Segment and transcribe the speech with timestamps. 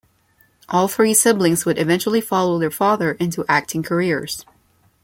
[0.67, 4.43] All three siblings would eventually follow their father into acting careers.